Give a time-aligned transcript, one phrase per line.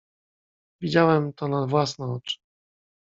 [0.81, 2.37] "Widziałem to na własne oczy."